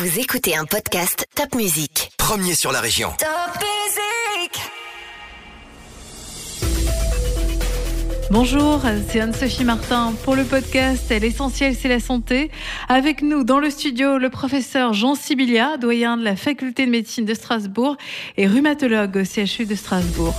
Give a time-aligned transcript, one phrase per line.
[0.00, 2.12] Vous écoutez un podcast Top Music.
[2.18, 3.08] Premier sur la région.
[3.18, 4.62] Top Music
[8.30, 12.52] Bonjour, c'est Anne-Sophie Martin pour le podcast L'essentiel c'est la santé.
[12.88, 17.24] Avec nous dans le studio le professeur Jean Sibilia, doyen de la faculté de médecine
[17.24, 17.96] de Strasbourg
[18.36, 20.36] et rhumatologue au CHU de Strasbourg.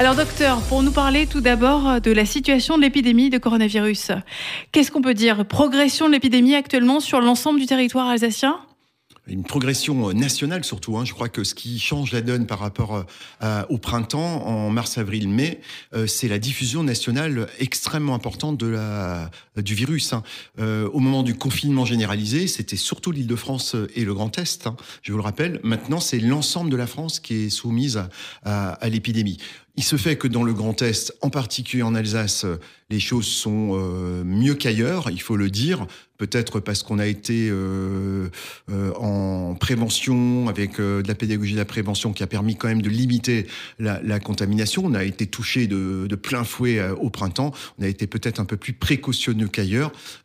[0.00, 4.12] Alors docteur, pour nous parler tout d'abord de la situation de l'épidémie de coronavirus,
[4.72, 5.44] qu'est-ce qu'on peut dire?
[5.44, 8.60] Progression de l'épidémie actuellement sur l'ensemble du territoire alsacien?
[9.26, 10.96] Une progression nationale surtout.
[10.96, 11.04] Hein.
[11.04, 13.04] Je crois que ce qui change la donne par rapport
[13.42, 15.60] euh, au printemps, en mars, avril, mai,
[15.94, 19.30] euh, c'est la diffusion nationale extrêmement importante de la,
[19.62, 20.12] du virus.
[20.12, 20.22] Hein.
[20.58, 25.12] Euh, au moment du confinement généralisé, c'était surtout l'Île-de-France et le Grand Est, hein, je
[25.12, 25.60] vous le rappelle.
[25.62, 28.02] Maintenant, c'est l'ensemble de la France qui est soumise
[28.44, 29.38] à, l'épidémie.
[29.76, 32.44] Il se fait que dans le Grand Est, en particulier en Alsace,
[32.90, 35.86] les choses sont euh, mieux qu'ailleurs, il faut le dire.
[36.18, 38.28] Peut-être parce qu'on a été euh,
[38.70, 42.82] euh, en prévention avec de la pédagogie de la prévention qui a permis quand même
[42.82, 43.46] de limiter
[43.78, 44.82] la, contamination.
[44.84, 47.52] On a été touché de, de, plein fouet au printemps.
[47.78, 49.48] On a été peut-être un peu plus précautionneux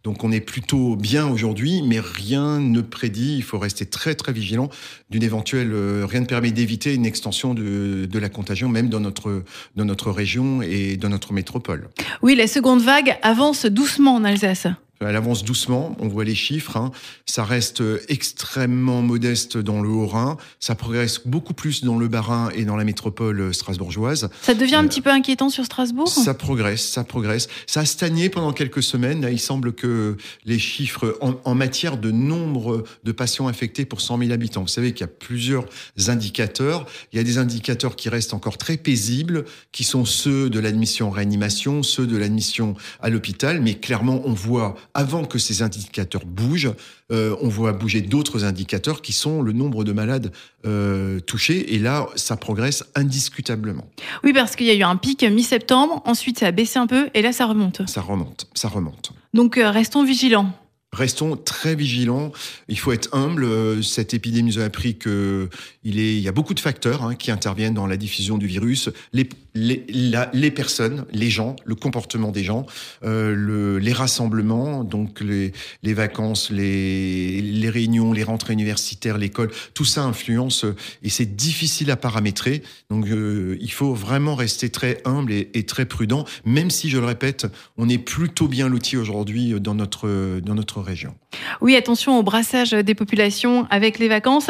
[0.03, 3.35] Donc on est plutôt bien aujourd'hui, mais rien ne prédit.
[3.37, 4.69] Il faut rester très très vigilant
[5.09, 5.73] d'une éventuelle.
[6.03, 9.43] rien ne permet d'éviter une extension de, de la contagion, même dans notre
[9.75, 11.89] dans notre région et dans notre métropole.
[12.21, 14.67] Oui, la seconde vague avance doucement en Alsace.
[15.07, 16.77] Elle avance doucement, on voit les chiffres.
[16.77, 16.91] Hein.
[17.25, 20.37] Ça reste extrêmement modeste dans le Haut-Rhin.
[20.59, 24.29] Ça progresse beaucoup plus dans le Bas-Rhin et dans la métropole strasbourgeoise.
[24.41, 26.07] Ça devient un euh, petit peu inquiétant sur Strasbourg?
[26.07, 27.47] Ça progresse, ça progresse.
[27.67, 29.27] Ça a stagné pendant quelques semaines.
[29.31, 34.31] il semble que les chiffres en, matière de nombre de patients infectés pour 100 000
[34.31, 35.65] habitants, vous savez qu'il y a plusieurs
[36.07, 36.85] indicateurs.
[37.11, 41.07] Il y a des indicateurs qui restent encore très paisibles, qui sont ceux de l'admission
[41.07, 43.61] en réanimation, ceux de l'admission à l'hôpital.
[43.61, 46.73] Mais clairement, on voit avant que ces indicateurs bougent,
[47.11, 50.31] euh, on voit bouger d'autres indicateurs qui sont le nombre de malades
[50.65, 51.75] euh, touchés.
[51.75, 53.85] Et là, ça progresse indiscutablement.
[54.23, 57.09] Oui, parce qu'il y a eu un pic mi-septembre, ensuite ça a baissé un peu,
[57.13, 57.87] et là ça remonte.
[57.87, 59.11] Ça remonte, ça remonte.
[59.33, 60.51] Donc euh, restons vigilants.
[60.95, 62.31] Restons très vigilants.
[62.69, 63.83] Il faut être humble.
[63.83, 65.49] Cette épidémie nous a appris que
[65.83, 68.47] il, est, il y a beaucoup de facteurs hein, qui interviennent dans la diffusion du
[68.47, 68.89] virus.
[69.13, 72.65] Les, personnes, les gens, le comportement des gens,
[73.03, 75.53] euh, le, les rassemblements, donc les,
[75.93, 80.65] vacances, les, réunions, les rentrées universitaires, l'école, tout ça influence
[81.03, 82.63] et c'est difficile à paramétrer.
[82.89, 87.05] Donc euh, il faut vraiment rester très humble et, très prudent, même si, je le
[87.05, 87.47] répète,
[87.77, 91.15] on est plutôt bien loti aujourd'hui dans notre, dans notre région.
[91.59, 94.49] Oui, attention au brassage des populations avec les vacances.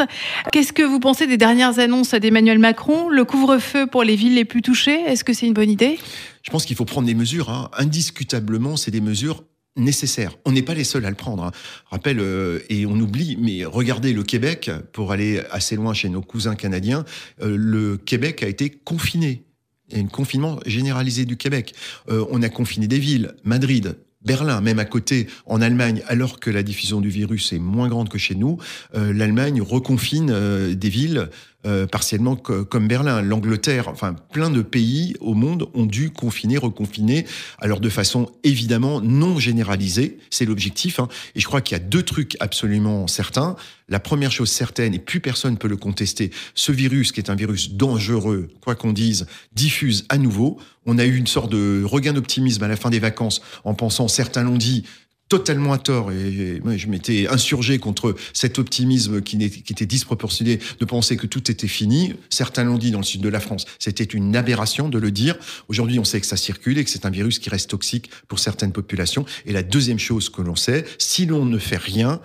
[0.52, 3.08] Qu'est-ce que vous pensez des dernières annonces d'Emmanuel Macron?
[3.08, 4.76] Le couvre-feu pour les villes les plus touchées
[5.06, 5.98] est-ce que c'est une bonne idée?
[6.42, 7.50] Je pense qu'il faut prendre des mesures.
[7.50, 7.70] Hein.
[7.76, 9.44] Indiscutablement, c'est des mesures
[9.76, 10.36] nécessaires.
[10.44, 11.44] On n'est pas les seuls à le prendre.
[11.44, 11.52] Hein.
[11.86, 16.22] Rappelle, euh, et on oublie, mais regardez le Québec, pour aller assez loin chez nos
[16.22, 17.04] cousins canadiens,
[17.42, 19.44] euh, le Québec a été confiné.
[19.88, 21.74] Il y a un confinement généralisé du Québec.
[22.08, 26.50] Euh, on a confiné des villes, Madrid, Berlin, même à côté, en Allemagne, alors que
[26.50, 28.58] la diffusion du virus est moins grande que chez nous,
[28.94, 31.28] l'Allemagne reconfine des villes
[31.66, 33.22] euh, partiellement comme Berlin.
[33.22, 37.26] L'Angleterre, enfin plein de pays au monde ont dû confiner, reconfiner,
[37.58, 40.18] alors de façon évidemment non généralisée.
[40.30, 41.00] C'est l'objectif.
[41.00, 41.08] Hein.
[41.34, 43.56] Et je crois qu'il y a deux trucs absolument certains.
[43.88, 47.36] La première chose certaine, et plus personne peut le contester, ce virus, qui est un
[47.36, 50.58] virus dangereux, quoi qu'on dise, diffuse à nouveau.
[50.86, 54.08] On a eu une sorte de regain d'optimisme à la fin des vacances en pensant,
[54.08, 54.84] certains l'ont dit,
[55.28, 60.84] totalement à tort et, je m'étais insurgé contre cet optimisme qui, qui, était disproportionné de
[60.84, 62.14] penser que tout était fini.
[62.30, 63.64] Certains l'ont dit dans le sud de la France.
[63.78, 65.36] C'était une aberration de le dire.
[65.68, 68.38] Aujourd'hui, on sait que ça circule et que c'est un virus qui reste toxique pour
[68.38, 69.24] certaines populations.
[69.46, 72.20] Et la deuxième chose que l'on sait, si l'on ne fait rien,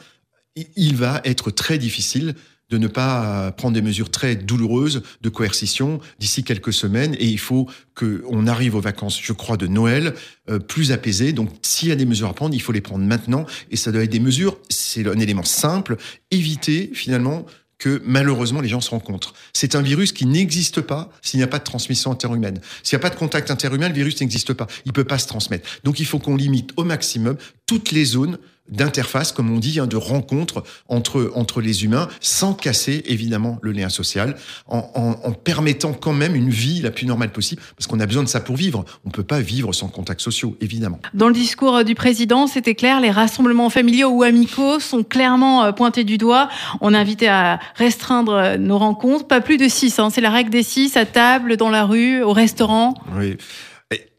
[0.76, 2.36] il va être très difficile
[2.72, 7.16] de ne pas prendre des mesures très douloureuses de coercition d'ici quelques semaines.
[7.20, 10.14] Et il faut qu'on arrive aux vacances, je crois, de Noël
[10.50, 11.34] euh, plus apaisées.
[11.34, 13.46] Donc, s'il y a des mesures à prendre, il faut les prendre maintenant.
[13.70, 15.98] Et ça doit être des mesures, c'est un élément simple,
[16.32, 17.46] éviter finalement
[17.78, 19.34] que malheureusement les gens se rencontrent.
[19.54, 22.62] C'est un virus qui n'existe pas s'il n'y a pas de transmission interhumaine.
[22.84, 24.68] S'il n'y a pas de contact interhumain, le virus n'existe pas.
[24.86, 25.68] Il peut pas se transmettre.
[25.84, 28.38] Donc il faut qu'on limite au maximum toutes les zones
[28.70, 33.72] d'interface, comme on dit, hein, de rencontre entre, entre les humains, sans casser évidemment le
[33.72, 34.36] lien social,
[34.68, 38.06] en, en, en, permettant quand même une vie la plus normale possible, parce qu'on a
[38.06, 38.86] besoin de ça pour vivre.
[39.06, 41.00] On ne peut pas vivre sans contacts sociaux, évidemment.
[41.14, 45.72] Dans le discours du président, c'était clair, les rassemblements familiaux ou amicaux sont clairement euh,
[45.72, 46.50] pointés du doigt.
[46.80, 50.00] On a invité à restreindre nos rencontres, pas plus de six.
[50.00, 50.10] Hein.
[50.12, 52.94] C'est la règle des six, à table, dans la rue, au restaurant.
[53.18, 53.38] Oui.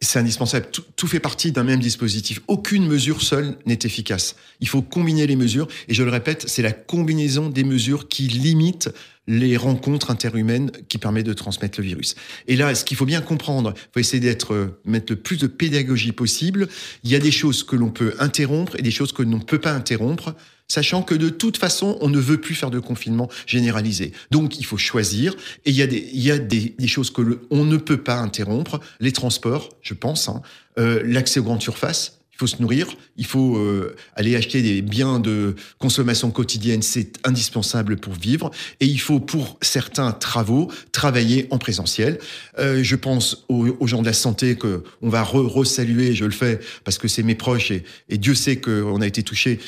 [0.00, 0.66] C'est indispensable.
[0.70, 2.40] Tout, fait partie d'un même dispositif.
[2.48, 4.36] Aucune mesure seule n'est efficace.
[4.60, 5.68] Il faut combiner les mesures.
[5.88, 8.90] Et je le répète, c'est la combinaison des mesures qui limite
[9.28, 12.16] les rencontres interhumaines qui permettent de transmettre le virus.
[12.48, 15.38] Et là, ce qu'il faut bien comprendre, il faut essayer d'être euh, mettre le plus
[15.38, 16.68] de pédagogie possible.
[17.04, 19.44] Il y a des choses que l'on peut interrompre et des choses que l'on ne
[19.44, 20.34] peut pas interrompre
[20.68, 24.12] sachant que de toute façon, on ne veut plus faire de confinement généralisé.
[24.30, 25.34] Donc, il faut choisir.
[25.64, 27.76] Et il y a des, il y a des, des choses que le, on ne
[27.76, 28.80] peut pas interrompre.
[29.00, 30.42] Les transports, je pense, hein,
[30.78, 32.18] euh, l'accès aux grandes surfaces.
[32.32, 32.88] Il faut se nourrir,
[33.18, 38.50] il faut euh, aller acheter des biens de consommation quotidienne, c'est indispensable pour vivre.
[38.80, 42.18] Et il faut, pour certains travaux, travailler en présentiel.
[42.58, 46.30] Euh, je pense aux, aux, gens de la santé que on va re-saluer, je le
[46.30, 49.60] fais parce que c'est mes proches et, et Dieu sait qu'on a été touché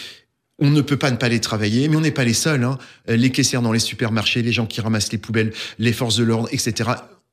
[0.58, 2.64] on ne peut pas ne pas les travailler, mais on n'est pas les seuls.
[2.64, 2.78] Hein.
[3.08, 6.48] Les caissières dans les supermarchés, les gens qui ramassent les poubelles, les forces de l'ordre,
[6.52, 6.90] etc.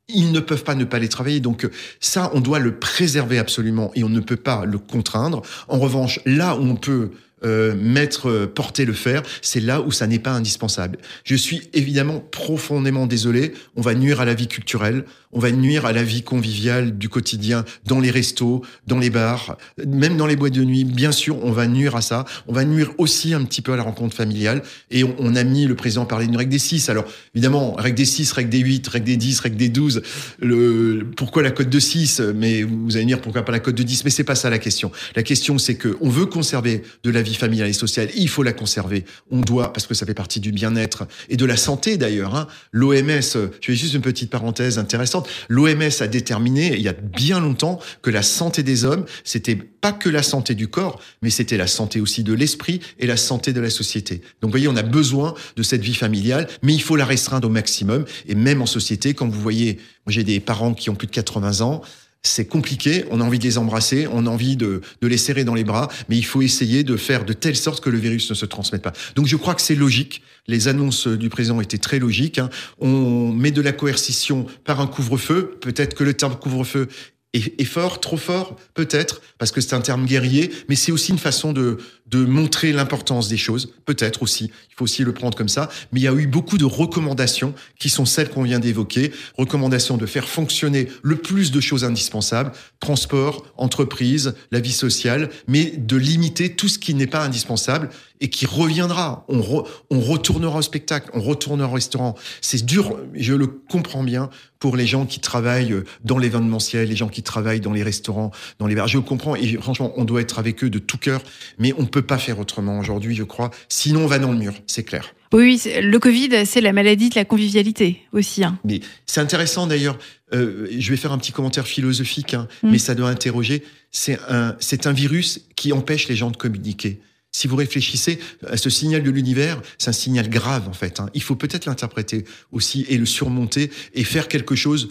[0.08, 1.40] Ils ne peuvent pas ne pas les travailler.
[1.40, 1.70] Donc
[2.00, 5.44] ça, on doit le préserver absolument et on ne peut pas le contraindre.
[5.68, 7.12] En revanche, là où on peut
[7.44, 11.00] euh, mettre, euh, porter le fer, c'est là où ça n'est pas indispensable.
[11.24, 13.54] Je suis évidemment profondément désolé.
[13.76, 17.10] On va nuire à la vie culturelle, on va nuire à la vie conviviale du
[17.10, 19.58] quotidien, dans les restos, dans les bars,
[19.88, 20.84] même dans les boîtes de nuit.
[20.84, 22.26] Bien sûr, on va nuire à ça.
[22.48, 24.62] On va nuire aussi un petit peu à la rencontre familiale.
[24.92, 26.90] Et on, a mis, le président parlait d'une règle des 6.
[26.90, 30.02] Alors, évidemment, règle des 6, règle des 8, règle des 10, règle des 12.
[30.40, 33.76] Le, pourquoi la cote de 6 Mais vous allez me dire, pourquoi pas la cote
[33.76, 34.92] de 10 Mais c'est pas ça la question.
[35.16, 38.10] La question, c'est que on veut conserver de la vie familiale et sociale.
[38.16, 39.06] Il faut la conserver.
[39.30, 42.36] On doit, parce que ça fait partie du bien-être et de la santé d'ailleurs.
[42.36, 42.48] Hein.
[42.72, 47.40] L'OMS, je fais juste une petite parenthèse intéressante, L'OMS a déterminé il y a bien
[47.40, 51.58] longtemps que la santé des hommes, c'était pas que la santé du corps, mais c'était
[51.58, 54.22] la santé aussi de l'esprit et la santé de la société.
[54.42, 57.48] Donc vous voyez, on a besoin de cette vie familiale, mais il faut la restreindre
[57.48, 58.06] au maximum.
[58.28, 61.62] Et même en société, quand vous voyez, j'ai des parents qui ont plus de 80
[61.62, 61.82] ans,
[62.24, 65.44] c'est compliqué, on a envie de les embrasser, on a envie de, de, les serrer
[65.44, 68.30] dans les bras, mais il faut essayer de faire de telle sorte que le virus
[68.30, 68.94] ne se transmette pas.
[69.16, 70.22] Donc je crois que c'est logique.
[70.48, 72.38] Les annonces du président étaient très logiques.
[72.38, 72.50] Hein.
[72.80, 75.58] On met de la coercition par un couvre-feu.
[75.62, 76.88] Peut-être que le terme couvre-feu
[77.34, 81.18] est, fort, trop fort, peut-être, parce que c'est un terme guerrier, mais c'est aussi une
[81.18, 81.78] façon de,
[82.12, 84.52] de montrer l'importance des choses, peut-être aussi.
[84.70, 85.70] Il faut aussi le prendre comme ça.
[85.92, 89.12] Mais il y a eu beaucoup de recommandations qui sont celles qu'on vient d'évoquer.
[89.38, 95.72] Recommandations de faire fonctionner le plus de choses indispensables, transport, entreprise, la vie sociale, mais
[95.78, 99.26] de limiter tout ce qui n'est pas indispensable et qui reviendra.
[99.30, 102.16] On, re, on retournera au spectacle, on retournera au restaurant.
[102.42, 104.30] C'est dur, je le comprends bien,
[104.62, 105.76] pour les gens qui travaillent
[106.06, 108.88] dans l'événementiel, les gens qui travaillent dans les restaurants, dans les bars.
[108.88, 111.22] Je le comprends et franchement, on doit être avec eux de tout cœur,
[111.58, 113.52] mais on peut pas faire autrement aujourd'hui, je crois.
[113.70, 115.14] Sinon, on va dans le mur, c'est clair.
[115.34, 118.44] Oui, le Covid, c'est la maladie de la convivialité aussi.
[118.44, 118.60] Hein.
[118.66, 119.98] Mais c'est intéressant d'ailleurs.
[120.34, 122.72] Euh, je vais faire un petit commentaire philosophique, hein, mm.
[122.72, 123.64] mais ça doit interroger.
[123.92, 127.02] C'est un, c'est un virus qui empêche les gens de communiquer.
[127.34, 131.00] Si vous réfléchissez à ce signal de l'univers, c'est un signal grave en fait.
[131.00, 131.10] Hein.
[131.14, 134.90] Il faut peut-être l'interpréter aussi et le surmonter et faire quelque chose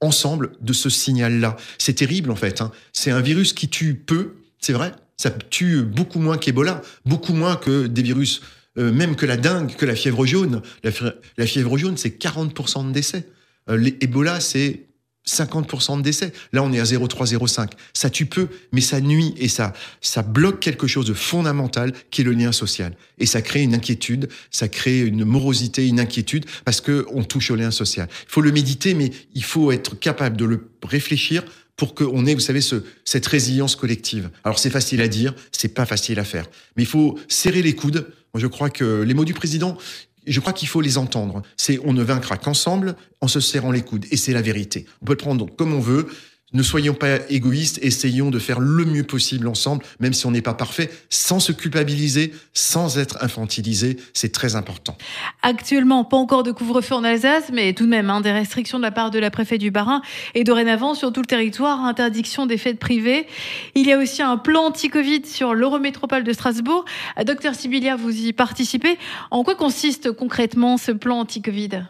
[0.00, 1.56] ensemble de ce signal-là.
[1.78, 2.62] C'est terrible en fait.
[2.92, 4.92] C'est un virus qui tue peu, c'est vrai.
[5.20, 8.40] Ça tue beaucoup moins qu'Ebola, beaucoup moins que des virus,
[8.78, 10.62] euh, même que la dengue, que la fièvre jaune.
[10.82, 13.28] La, fièvre jaune, c'est 40% de décès.
[13.68, 14.86] Euh, L'Ebola, c'est
[15.28, 16.32] 50% de décès.
[16.54, 17.72] Là, on est à 0,305.
[17.92, 22.22] Ça tue peu, mais ça nuit et ça, ça bloque quelque chose de fondamental qui
[22.22, 22.94] est le lien social.
[23.18, 27.50] Et ça crée une inquiétude, ça crée une morosité, une inquiétude parce que on touche
[27.50, 28.08] au lien social.
[28.26, 31.44] Il faut le méditer, mais il faut être capable de le réfléchir
[31.80, 34.28] pour qu'on ait, vous savez, ce, cette résilience collective.
[34.44, 36.44] Alors c'est facile à dire, c'est pas facile à faire,
[36.76, 38.06] mais il faut serrer les coudes.
[38.34, 39.78] Moi, je crois que les mots du président,
[40.26, 41.40] je crois qu'il faut les entendre.
[41.56, 44.04] C'est on ne vaincra qu'ensemble en se serrant les coudes.
[44.10, 44.84] Et c'est la vérité.
[45.00, 46.06] On peut le prendre comme on veut.
[46.52, 50.42] Ne soyons pas égoïstes, essayons de faire le mieux possible ensemble, même si on n'est
[50.42, 53.96] pas parfait, sans se culpabiliser, sans être infantilisé.
[54.14, 54.98] C'est très important.
[55.42, 58.82] Actuellement, pas encore de couvre-feu en Alsace, mais tout de même hein, des restrictions de
[58.82, 60.02] la part de la préfète du Bas-Rhin
[60.34, 63.28] et dorénavant sur tout le territoire, interdiction des fêtes privées.
[63.76, 66.84] Il y a aussi un plan anti-Covid sur l'Eurométropole de Strasbourg.
[67.24, 68.98] Docteur Sibilia, vous y participez.
[69.30, 71.84] En quoi consiste concrètement ce plan anti-Covid?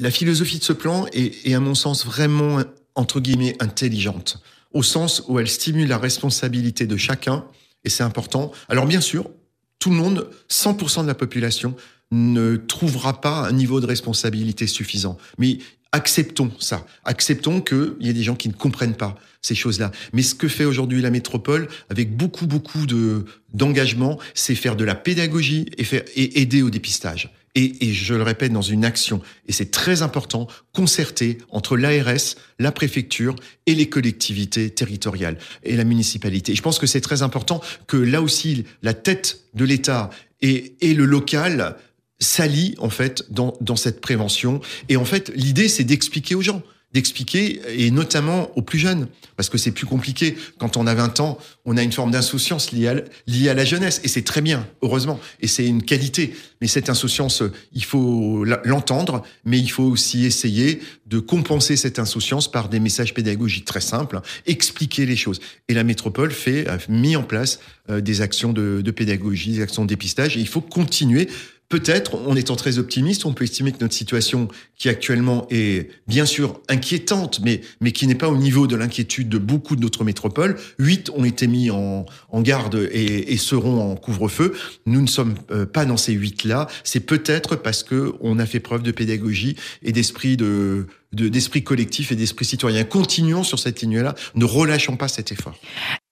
[0.00, 2.58] La philosophie de ce plan est, est, à mon sens, vraiment
[2.94, 7.44] entre guillemets, intelligente, au sens où elle stimule la responsabilité de chacun,
[7.84, 8.52] et c'est important.
[8.68, 9.28] Alors bien sûr,
[9.78, 11.74] tout le monde, 100% de la population,
[12.12, 15.16] ne trouvera pas un niveau de responsabilité suffisant.
[15.38, 15.58] Mais
[15.92, 16.86] acceptons ça.
[17.04, 19.90] Acceptons qu'il y ait des gens qui ne comprennent pas ces choses-là.
[20.12, 24.84] Mais ce que fait aujourd'hui la métropole, avec beaucoup, beaucoup de d'engagement, c'est faire de
[24.84, 27.30] la pédagogie et, faire, et aider au dépistage.
[27.54, 32.36] Et, et, je le répète, dans une action, et c'est très important, concertée entre l'ARS,
[32.58, 36.54] la préfecture et les collectivités territoriales et la municipalité.
[36.54, 40.94] je pense que c'est très important que là aussi, la tête de l'État et, et
[40.94, 41.76] le local
[42.18, 44.60] s'allient en fait dans, dans cette prévention.
[44.88, 49.48] Et en fait, l'idée, c'est d'expliquer aux gens d'expliquer, et notamment aux plus jeunes, parce
[49.48, 50.36] que c'est plus compliqué.
[50.58, 52.94] Quand on a 20 ans, on a une forme d'insouciance liée à,
[53.26, 56.34] liée à la jeunesse, et c'est très bien, heureusement, et c'est une qualité.
[56.60, 62.50] Mais cette insouciance, il faut l'entendre, mais il faut aussi essayer de compenser cette insouciance
[62.50, 65.40] par des messages pédagogiques très simples, expliquer les choses.
[65.68, 69.62] Et la métropole fait, a mis en place euh, des actions de, de pédagogie, des
[69.62, 71.28] actions de dépistage, et il faut continuer
[71.72, 76.26] Peut-être, en étant très optimiste, on peut estimer que notre situation, qui actuellement est bien
[76.26, 80.58] sûr inquiétante, mais, mais qui n'est pas au niveau de l'inquiétude de beaucoup d'autres métropoles,
[80.78, 84.52] huit ont été mis en, en garde et, et, seront en couvre-feu.
[84.84, 86.66] Nous ne sommes euh, pas dans ces huit-là.
[86.84, 92.10] C'est peut-être parce que on a fait preuve de pédagogie et d'esprit de, d'esprit collectif
[92.10, 92.84] et d'esprit citoyen.
[92.84, 95.54] Continuons sur cette ligne-là, ne relâchons pas cet effort.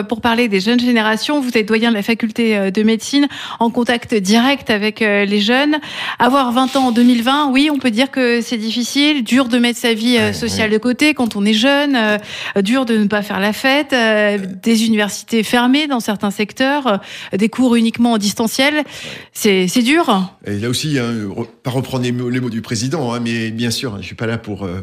[0.08, 3.28] Pour parler des jeunes générations, vous êtes doyen de la faculté euh, de médecine,
[3.58, 5.78] en contact direct avec euh, les jeunes.
[6.18, 9.78] Avoir 20 ans en 2020, oui, on peut dire que c'est difficile, dur de mettre
[9.78, 11.96] sa vie euh, sociale de côté quand on est jeune,
[12.62, 13.94] dur de ne pas faire la fête,
[14.62, 17.00] des universités fermées dans certains secteurs,
[17.32, 18.84] des cours uniquement en distanciel.
[19.32, 20.34] C'est dur.
[20.46, 21.12] Et là aussi, hein,
[21.62, 24.26] pas reprendre les mots, les mots du président, hein, mais bien sûr, je suis pas
[24.26, 24.68] là pour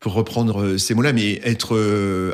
[0.00, 1.76] pour reprendre ces mots-là, mais être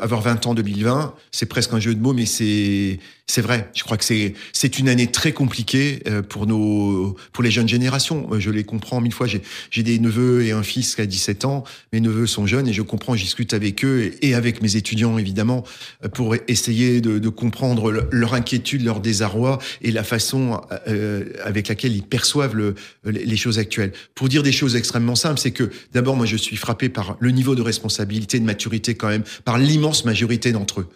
[0.02, 2.98] avoir 20 ans en 2020, c'est presque un jeu de mots, mais c'est
[3.32, 3.70] c'est vrai.
[3.74, 7.68] Je crois que c'est c'est une année très compliquée euh, pour nos pour les jeunes
[7.68, 8.28] générations.
[8.38, 9.26] Je les comprends mille fois.
[9.26, 9.40] J'ai
[9.70, 11.64] j'ai des neveux et un fils qui a 17 ans.
[11.94, 13.16] Mes neveux sont jeunes et je comprends.
[13.16, 15.64] Je discute avec eux et avec mes étudiants évidemment
[16.12, 21.96] pour essayer de, de comprendre leur inquiétude, leur désarroi et la façon euh, avec laquelle
[21.96, 23.92] ils perçoivent le, les choses actuelles.
[24.14, 27.30] Pour dire des choses extrêmement simples, c'est que d'abord moi je suis frappé par le
[27.30, 30.88] niveau de responsabilité, de maturité quand même, par l'immense majorité d'entre eux.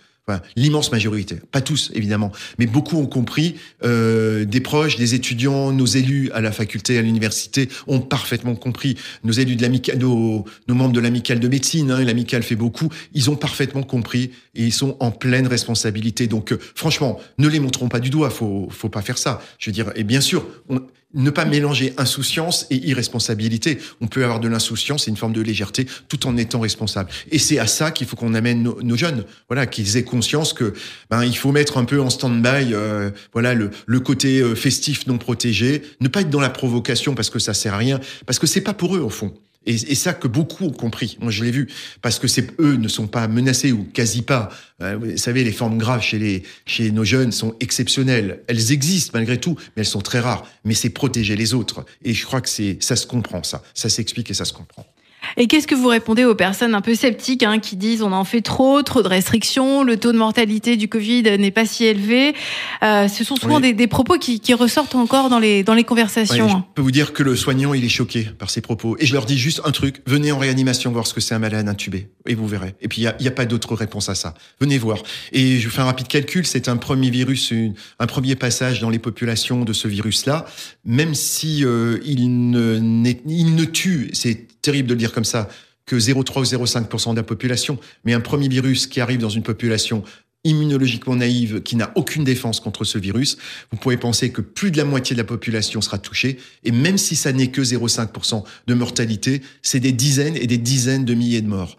[0.57, 3.55] L'immense majorité, pas tous évidemment, mais beaucoup ont compris.
[3.85, 8.97] Euh, des proches, des étudiants, nos élus à la faculté, à l'université ont parfaitement compris.
[9.23, 12.89] Nos élus de l'amicale, nos, nos, membres de l'amicale de médecine, hein, l'amicale fait beaucoup,
[13.15, 16.27] ils ont parfaitement compris et ils sont en pleine responsabilité.
[16.27, 18.31] Donc, euh, franchement, ne les montrons pas du doigt.
[18.31, 19.41] Faut, faut pas faire ça.
[19.61, 20.81] Je veux dire, et bien sûr, on,
[21.15, 23.79] ne pas mélanger insouciance et irresponsabilité.
[24.01, 27.11] On peut avoir de l'insouciance et une forme de légèreté tout en étant responsable.
[27.31, 30.75] Et c'est à ça qu'il faut qu'on amène nos, jeunes, voilà, qu'ils aient conscience que
[31.11, 35.07] ben il faut mettre un peu en stand-by, euh, voilà, le, le côté euh, festif
[35.07, 38.39] non protégé, ne pas être dans la provocation parce que ça sert à rien, parce
[38.39, 39.35] que c'est pas pour eux au fond.
[39.67, 41.19] Et, et, ça que beaucoup ont compris.
[41.21, 41.69] Moi, je l'ai vu
[42.03, 44.51] parce que c'est eux ne sont pas menacés ou quasi pas.
[44.83, 48.43] Euh, vous savez, les formes graves chez les chez nos jeunes sont exceptionnelles.
[48.47, 50.47] Elles existent malgré tout, mais elles sont très rares.
[50.65, 51.85] Mais c'est protéger les autres.
[52.05, 53.63] Et je crois que c'est ça se comprend ça.
[53.75, 54.87] Ça s'explique et ça se comprend.
[55.37, 58.25] Et qu'est-ce que vous répondez aux personnes un peu sceptiques hein, qui disent on en
[58.25, 62.35] fait trop, trop de restrictions, le taux de mortalité du Covid n'est pas si élevé
[62.83, 65.85] euh, Ce sont souvent des, des, propos qui, qui, ressortent encore dans les, dans les
[65.85, 66.49] conversations.
[66.49, 68.97] je peux vous dire que le soignant, il est choqué par ces propos.
[68.99, 71.39] Et je leur dis juste un truc, venez en réanimation voir ce que c'est un
[71.39, 72.09] malade intubé.
[72.27, 72.75] Et vous verrez.
[72.81, 74.35] Et puis, il n'y a, y a, pas d'autre réponse à ça.
[74.61, 74.99] Venez voir.
[75.33, 78.81] Et je vous fais un rapide calcul, c'est un premier virus, une, un premier passage
[78.81, 80.47] dans les populations de ce virus-là.
[80.85, 82.79] Même si euh, il, ne,
[83.27, 85.49] il ne tue, c'est terrible de le dire comme ça,
[85.87, 89.45] que 0,3 ou 0,5% de la population, mais un premier virus qui arrive dans une
[89.45, 90.03] population
[90.43, 93.37] immunologiquement naïve qui n'a aucune défense contre ce virus,
[93.71, 96.99] vous pouvez penser que plus de la moitié de la population sera touchée, et même
[96.99, 101.43] si ça n'est que 0,5% de mortalité, c'est des dizaines et des dizaines de milliers
[101.43, 101.77] de morts.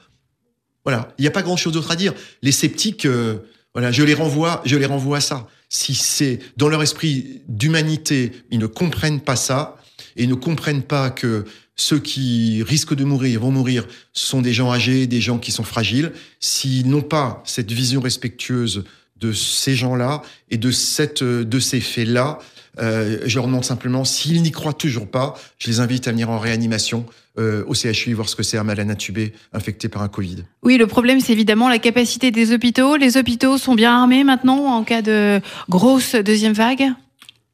[0.85, 2.13] Voilà, il n'y a pas grand-chose d'autre à dire.
[2.41, 3.39] Les sceptiques, euh,
[3.73, 5.47] voilà, je les renvoie, je les renvoie à ça.
[5.69, 9.77] Si c'est dans leur esprit d'humanité, ils ne comprennent pas ça
[10.15, 11.43] et ne comprennent pas que
[11.77, 15.63] ceux qui risquent de mourir, vont mourir, sont des gens âgés, des gens qui sont
[15.63, 16.11] fragiles.
[16.39, 18.83] S'ils n'ont pas cette vision respectueuse
[19.19, 22.39] de ces gens-là et de cette de ces faits-là,
[22.79, 26.29] euh, je leur demande simplement s'ils n'y croient toujours pas, je les invite à venir
[26.29, 27.05] en réanimation
[27.39, 30.43] euh, au CHU voir ce que c'est un malade intubé infecté par un Covid.
[30.63, 32.95] Oui, le problème c'est évidemment la capacité des hôpitaux.
[32.95, 36.91] Les hôpitaux sont bien armés maintenant en cas de grosse deuxième vague?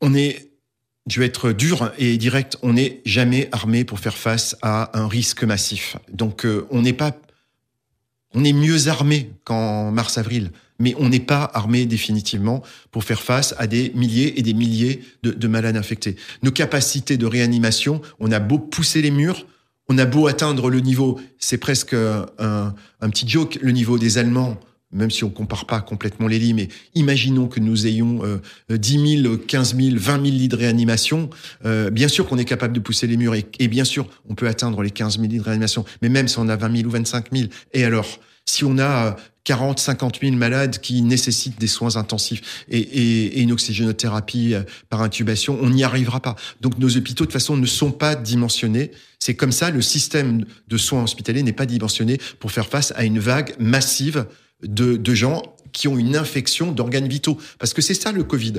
[0.01, 0.52] On est
[1.07, 5.07] je vais être dur et direct, on n'est jamais armé pour faire face à un
[5.07, 5.97] risque massif.
[6.11, 7.15] Donc euh, on n'est pas,
[8.33, 13.53] on est mieux armé qu'en mars-avril, mais on n'est pas armé définitivement pour faire face
[13.57, 16.15] à des milliers et des milliers de, de, malades infectés.
[16.41, 19.45] Nos capacités de réanimation, on a beau pousser les murs,
[19.89, 24.17] on a beau atteindre le niveau, c'est presque un, un petit joke, le niveau des
[24.17, 24.57] Allemands
[24.93, 28.37] même si on compare pas complètement les lits, mais imaginons que nous ayons euh,
[28.69, 31.29] 10 000, 15 000, 20 000 lits de réanimation.
[31.65, 34.47] Euh, bien sûr qu'on est capable de pousser les murs et, bien sûr on peut
[34.47, 35.85] atteindre les 15 000 lits de réanimation.
[36.01, 39.15] Mais même si on a 20 000 ou 25 000, et alors si on a
[39.45, 44.63] 40, 50 000 malades qui nécessitent des soins intensifs et, et, et une oxygénothérapie euh,
[44.89, 46.35] par intubation, on n'y arrivera pas.
[46.61, 48.91] Donc nos hôpitaux, de toute façon, ne sont pas dimensionnés.
[49.19, 53.03] C'est comme ça, le système de soins hospitaliers n'est pas dimensionné pour faire face à
[53.03, 54.25] une vague massive
[54.63, 57.37] de, gens qui ont une infection d'organes vitaux.
[57.59, 58.53] Parce que c'est ça le Covid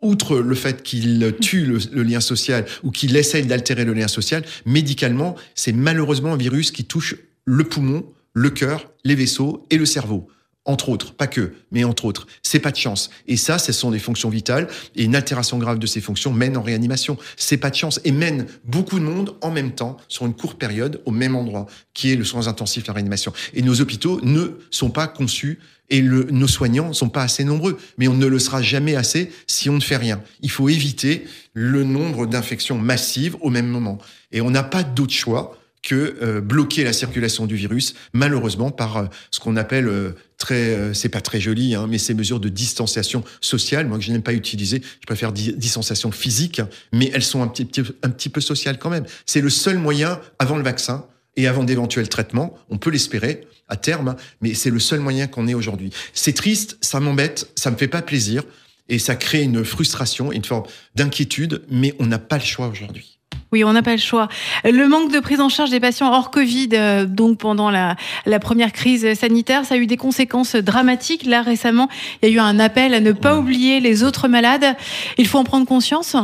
[0.00, 4.06] outre le fait qu'il tue le, le, lien social ou qu'il essaye d'altérer le lien
[4.06, 9.76] social, médicalement, c'est malheureusement un virus qui touche le poumon, le cœur, les vaisseaux et
[9.76, 10.28] le cerveau
[10.68, 12.26] entre autres, pas que, mais entre autres.
[12.42, 13.10] C'est pas de chance.
[13.26, 14.68] Et ça, ce sont des fonctions vitales.
[14.94, 17.16] Et une altération grave de ces fonctions mène en réanimation.
[17.36, 18.00] C'est pas de chance.
[18.04, 21.66] Et mène beaucoup de monde en même temps, sur une courte période, au même endroit,
[21.94, 23.32] qui est le soins intensifs, la réanimation.
[23.54, 25.58] Et nos hôpitaux ne sont pas conçus
[25.90, 27.78] et nos soignants sont pas assez nombreux.
[27.96, 30.20] Mais on ne le sera jamais assez si on ne fait rien.
[30.42, 33.98] Il faut éviter le nombre d'infections massives au même moment.
[34.32, 38.96] Et on n'a pas d'autre choix que euh, bloquer la circulation du virus, malheureusement par
[38.96, 42.40] euh, ce qu'on appelle euh, très, euh, c'est pas très joli, hein, mais ces mesures
[42.40, 46.60] de distanciation sociale, moi que je n'aime pas utiliser, je préfère di distanciation physique,
[46.92, 49.04] mais elles sont un petit, petit, un petit peu sociales quand même.
[49.26, 51.06] C'est le seul moyen avant le vaccin
[51.36, 55.46] et avant d'éventuels traitements, on peut l'espérer à terme, mais c'est le seul moyen qu'on
[55.46, 55.90] ait aujourd'hui.
[56.14, 58.42] C'est triste, ça m'embête, ça me fait pas plaisir,
[58.88, 63.17] et ça crée une frustration, une forme d'inquiétude, mais on n'a pas le choix aujourd'hui.
[63.50, 64.28] Oui, on n'a pas le choix.
[64.64, 68.38] Le manque de prise en charge des patients hors Covid, euh, donc pendant la, la,
[68.38, 71.24] première crise sanitaire, ça a eu des conséquences dramatiques.
[71.24, 71.88] Là, récemment,
[72.22, 74.76] il y a eu un appel à ne pas oublier les autres malades.
[75.16, 76.14] Il faut en prendre conscience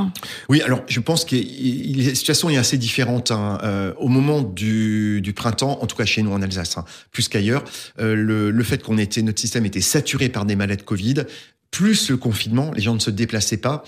[0.51, 3.31] Oui, alors je pense que la situation est assez différente.
[3.31, 3.59] Hein.
[3.63, 7.29] Euh, au moment du, du, printemps, en tout cas chez nous en Alsace, hein, plus
[7.29, 7.65] qu'ailleurs,
[8.01, 11.25] euh, le, le, fait qu'on était, notre système était saturé par des malades Covid,
[11.71, 13.83] plus le confinement, les gens ne se déplaçaient pas,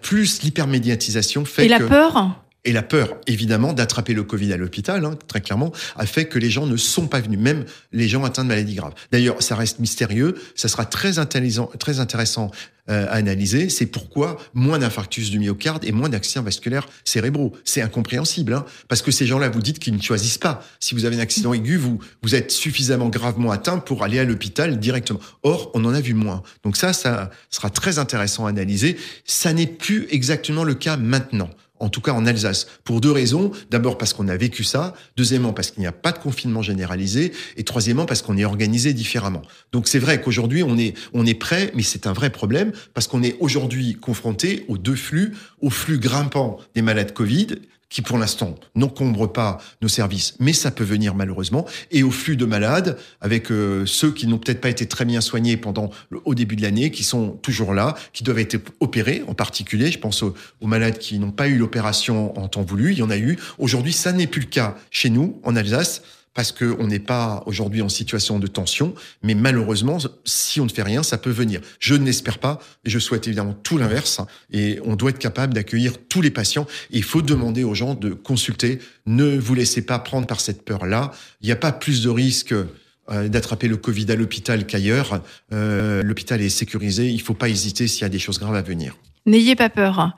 [0.00, 5.04] plus l'hypermédiatisation fait Et la peur et la peur, évidemment, d'attraper le Covid à l'hôpital,
[5.04, 8.24] hein, très clairement, a fait que les gens ne sont pas venus, même les gens
[8.24, 8.94] atteints de maladies graves.
[9.12, 12.50] D'ailleurs, ça reste mystérieux, ça sera très intéressant, très intéressant
[12.90, 13.68] euh, à analyser.
[13.68, 17.52] C'est pourquoi moins d'infarctus du myocarde et moins d'accidents vasculaires cérébraux.
[17.64, 20.64] C'est incompréhensible, hein, parce que ces gens-là, vous dites qu'ils ne choisissent pas.
[20.80, 24.24] Si vous avez un accident aigu, vous, vous êtes suffisamment gravement atteint pour aller à
[24.24, 25.20] l'hôpital directement.
[25.44, 26.42] Or, on en a vu moins.
[26.64, 28.96] Donc ça, ça sera très intéressant à analyser.
[29.24, 33.50] Ça n'est plus exactement le cas maintenant en tout cas en Alsace, pour deux raisons.
[33.70, 37.32] D'abord parce qu'on a vécu ça, deuxièmement parce qu'il n'y a pas de confinement généralisé,
[37.56, 39.42] et troisièmement parce qu'on est organisé différemment.
[39.72, 43.06] Donc c'est vrai qu'aujourd'hui on est on est prêt, mais c'est un vrai problème parce
[43.06, 47.48] qu'on est aujourd'hui confronté aux deux flux, au flux grimpant des malades Covid
[47.88, 52.36] qui pour l'instant n'encombre pas nos services, mais ça peut venir malheureusement, et au flux
[52.36, 56.20] de malades, avec euh, ceux qui n'ont peut-être pas été très bien soignés pendant le,
[56.24, 59.90] au début de l'année, qui sont toujours là, qui doivent être opérés en particulier.
[59.90, 63.02] Je pense aux, aux malades qui n'ont pas eu l'opération en temps voulu, il y
[63.02, 63.38] en a eu.
[63.58, 66.02] Aujourd'hui, ça n'est plus le cas chez nous, en Alsace
[66.36, 69.96] parce qu'on n'est pas aujourd'hui en situation de tension, mais malheureusement,
[70.26, 71.62] si on ne fait rien, ça peut venir.
[71.80, 74.20] Je ne l'espère pas, je souhaite évidemment tout l'inverse,
[74.52, 78.10] et on doit être capable d'accueillir tous les patients, il faut demander aux gens de
[78.12, 82.10] consulter, ne vous laissez pas prendre par cette peur-là, il n'y a pas plus de
[82.10, 85.22] risque euh, d'attraper le Covid à l'hôpital qu'ailleurs,
[85.54, 88.56] euh, l'hôpital est sécurisé, il ne faut pas hésiter s'il y a des choses graves
[88.56, 88.94] à venir.
[89.26, 90.14] N'ayez pas peur.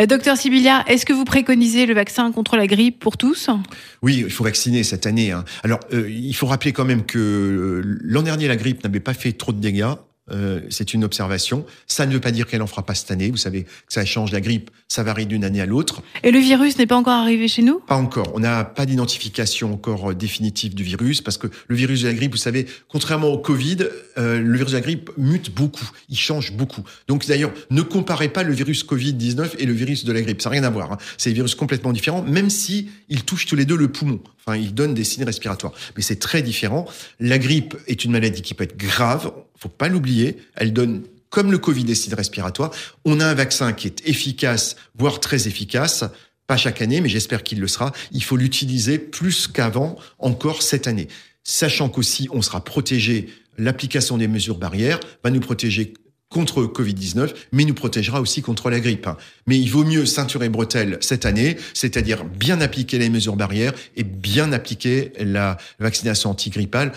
[0.00, 3.50] Euh, docteur Sibilia, est-ce que vous préconisez le vaccin contre la grippe pour tous?
[4.00, 5.32] Oui, il faut vacciner cette année.
[5.32, 5.44] Hein.
[5.64, 9.14] Alors, euh, il faut rappeler quand même que euh, l'an dernier, la grippe n'avait pas
[9.14, 9.94] fait trop de dégâts.
[10.30, 11.66] Euh, c'est une observation.
[11.86, 13.30] Ça ne veut pas dire qu'elle en fera pas cette année.
[13.30, 16.02] Vous savez que ça change la grippe, ça varie d'une année à l'autre.
[16.22, 17.80] Et le virus n'est pas encore arrivé chez nous?
[17.80, 18.32] Pas encore.
[18.34, 22.14] On n'a pas d'identification encore euh, définitive du virus parce que le virus de la
[22.14, 23.78] grippe, vous savez, contrairement au Covid,
[24.16, 25.90] euh, le virus de la grippe mute beaucoup.
[26.08, 26.82] Il change beaucoup.
[27.06, 30.40] Donc d'ailleurs, ne comparez pas le virus Covid-19 et le virus de la grippe.
[30.40, 30.92] Ça n'a rien à voir.
[30.92, 30.98] Hein.
[31.18, 34.20] C'est des virus complètement différents, même si ils touchent tous les deux le poumon.
[34.46, 35.72] Enfin, ils donnent des signes respiratoires.
[35.96, 36.86] Mais c'est très différent.
[37.18, 39.32] La grippe est une maladie qui peut être grave.
[39.64, 40.36] Faut pas l'oublier.
[40.56, 42.70] Elle donne comme le Covid des signes respiratoires.
[43.06, 46.04] On a un vaccin qui est efficace, voire très efficace.
[46.46, 47.92] Pas chaque année, mais j'espère qu'il le sera.
[48.12, 51.08] Il faut l'utiliser plus qu'avant, encore cette année.
[51.44, 53.30] Sachant qu'aussi, on sera protégé.
[53.56, 55.94] L'application des mesures barrières va nous protéger
[56.28, 59.08] contre Covid-19, mais nous protégera aussi contre la grippe.
[59.46, 64.02] Mais il vaut mieux ceinturer bretelles cette année, c'est-à-dire bien appliquer les mesures barrières et
[64.02, 66.92] bien appliquer la vaccination antigrippale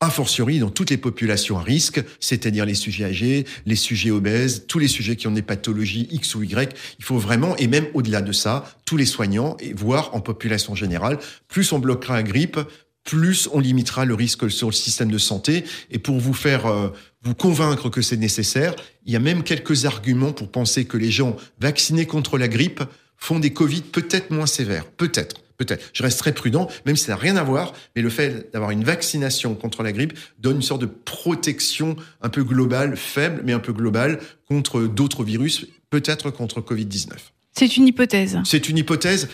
[0.00, 4.64] a fortiori dans toutes les populations à risque, c'est-à-dire les sujets âgés, les sujets obèses,
[4.66, 6.74] tous les sujets qui ont des pathologies X ou Y.
[6.98, 10.74] Il faut vraiment, et même au-delà de ça, tous les soignants, et voire en population
[10.74, 12.58] générale, plus on bloquera la grippe,
[13.04, 15.64] plus on limitera le risque sur le système de santé.
[15.90, 16.88] Et pour vous faire euh,
[17.22, 21.10] vous convaincre que c'est nécessaire, il y a même quelques arguments pour penser que les
[21.10, 22.82] gens vaccinés contre la grippe
[23.18, 24.86] font des Covid peut-être moins sévères.
[24.86, 25.36] Peut-être.
[25.60, 25.90] Peut-être.
[25.92, 28.70] Je reste très prudent, même si ça n'a rien à voir, mais le fait d'avoir
[28.70, 33.52] une vaccination contre la grippe donne une sorte de protection un peu globale, faible, mais
[33.52, 37.10] un peu globale, contre d'autres virus, peut-être contre Covid-19.
[37.52, 38.38] C'est une hypothèse.
[38.46, 39.28] C'est une hypothèse.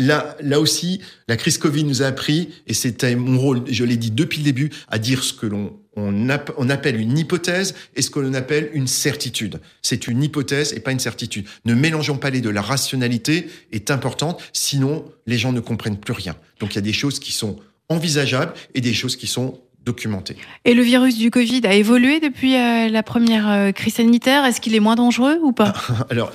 [0.00, 3.98] Là, là aussi, la crise Covid nous a appris, et c'était mon rôle, je l'ai
[3.98, 8.08] dit depuis le début, à dire ce que l'on on, appelle une hypothèse et ce
[8.08, 9.60] que l'on appelle une certitude.
[9.82, 11.46] C'est une hypothèse et pas une certitude.
[11.66, 12.50] Ne mélangeons pas les deux.
[12.50, 16.34] La rationalité est importante, sinon les gens ne comprennent plus rien.
[16.60, 17.58] Donc il y a des choses qui sont
[17.90, 20.36] envisageables et des choses qui sont documentées.
[20.64, 24.44] Et le virus du Covid a évolué depuis euh, la première euh, crise sanitaire?
[24.44, 25.72] Est-ce qu'il est moins dangereux ou pas?
[26.10, 26.32] Alors,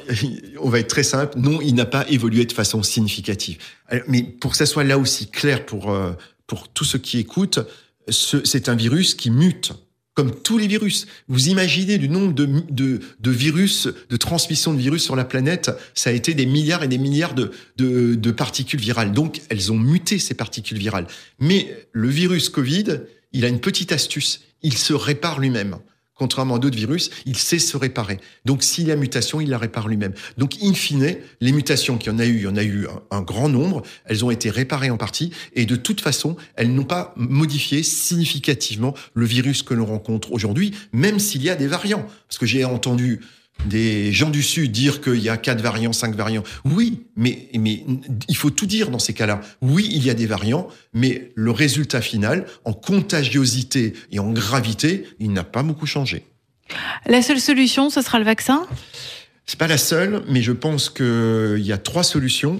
[0.59, 1.37] on va être très simple.
[1.37, 3.57] Non, il n'a pas évolué de façon significative.
[4.07, 6.13] Mais pour que ça soit là aussi clair pour, euh,
[6.47, 7.59] pour tous ceux qui écoutent,
[8.09, 9.73] c'est un virus qui mute
[10.15, 11.07] comme tous les virus.
[11.27, 15.71] Vous imaginez du nombre de, de, de, virus, de transmission de virus sur la planète,
[15.93, 19.11] ça a été des milliards et des milliards de, de, de particules virales.
[19.11, 21.07] Donc, elles ont muté, ces particules virales.
[21.39, 23.01] Mais le virus Covid,
[23.35, 24.41] il a une petite astuce.
[24.63, 25.77] Il se répare lui-même
[26.15, 28.19] contrairement à d'autres virus, il sait se réparer.
[28.45, 30.13] Donc, s'il y a mutation, il la répare lui-même.
[30.37, 32.87] Donc, in fine, les mutations qu'il y en a eu, il y en a eu
[33.11, 36.85] un, grand nombre, elles ont été réparées en partie, et de toute façon, elles n'ont
[36.85, 42.07] pas modifié significativement le virus que l'on rencontre aujourd'hui, même s'il y a des variants.
[42.27, 43.19] Parce que j'ai entendu
[43.65, 46.43] des gens du Sud dire qu'il y a quatre variants, cinq variants.
[46.65, 47.83] Oui, mais, mais
[48.27, 49.41] il faut tout dire dans ces cas-là.
[49.61, 55.05] Oui, il y a des variants, mais le résultat final, en contagiosité et en gravité,
[55.19, 56.25] il n'a pas beaucoup changé.
[57.05, 58.65] La seule solution, ce sera le vaccin?
[59.45, 62.59] C'est pas la seule, mais je pense qu'il y a trois solutions.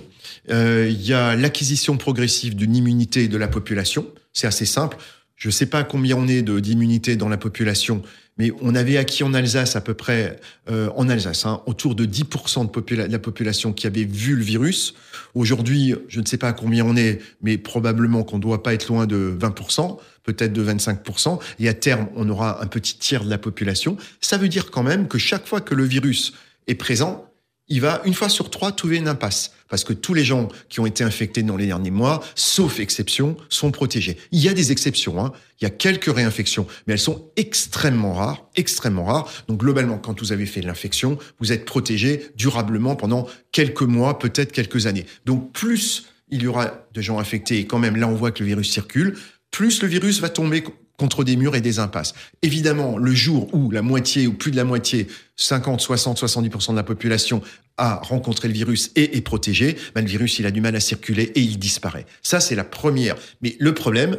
[0.52, 4.06] Euh, il y a l'acquisition progressive d'une immunité de la population.
[4.34, 4.98] C'est assez simple.
[5.36, 8.04] Je ne sais pas combien on est d'immunité dans la population,
[8.38, 12.06] mais on avait acquis en Alsace à peu près, euh, en Alsace, hein, autour de
[12.06, 14.94] 10% de, la population qui avait vu le virus.
[15.34, 18.88] Aujourd'hui, je ne sais pas combien on est, mais probablement qu'on ne doit pas être
[18.88, 23.30] loin de 20%, peut-être de 25%, et à terme, on aura un petit tiers de
[23.30, 23.98] la population.
[24.22, 26.34] Ça veut dire quand même que chaque fois que le virus
[26.68, 27.30] est présent,
[27.68, 29.52] il va une fois sur trois trouver une impasse.
[29.68, 33.36] Parce que tous les gens qui ont été infectés dans les derniers mois, sauf exception,
[33.50, 34.18] sont protégés.
[34.32, 35.34] Il y a des exceptions, hein.
[35.60, 39.32] il y a quelques réinfections, mais elles sont extrêmement rares, extrêmement rares.
[39.48, 44.52] Donc globalement, quand vous avez fait l'infection, vous êtes protégé durablement pendant quelques mois, peut-être
[44.52, 45.06] quelques années.
[45.26, 48.40] Donc plus il y aura de gens infectés, et quand même là on voit que
[48.44, 49.18] le virus circule,
[49.52, 50.64] plus le virus va tomber
[50.98, 52.14] contre des murs et des impasses.
[52.42, 56.76] Évidemment, le jour où la moitié ou plus de la moitié, 50, 60, 70% de
[56.76, 57.42] la population
[57.78, 60.80] a rencontré le virus et est protégé, ben le virus, il a du mal à
[60.80, 62.06] circuler et il disparaît.
[62.22, 63.16] Ça, c'est la première.
[63.42, 64.18] Mais le problème,